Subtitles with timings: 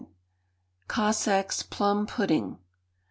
[0.87, 2.57] Cossack's Plum Pudding.